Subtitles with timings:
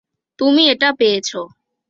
[0.39, 1.29] তুমি এটা পেয়েছ।